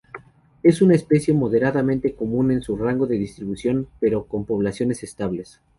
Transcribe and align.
Es 0.63 0.81
una 0.81 0.95
especie 0.95 1.31
moderadamente 1.31 2.15
común 2.15 2.49
en 2.51 2.63
su 2.63 2.75
rango 2.75 3.05
de 3.05 3.19
distribución, 3.19 3.87
pero 3.99 4.25
con 4.25 4.45
poblaciones 4.45 5.03
estables. 5.03 5.61